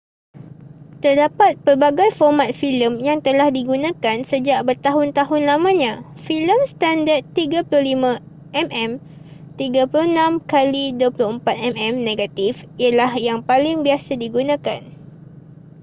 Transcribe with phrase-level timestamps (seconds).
[1.03, 5.93] terdapat pelbagai format filem yang telah digunakan sejak bertahun-tahun lamanya.
[6.25, 8.17] filem standard 35
[8.61, 8.97] mm 36
[9.61, 10.57] x
[11.05, 11.05] 24
[11.79, 12.53] mm negatif
[12.83, 14.81] ialah yang paling biasa digunakan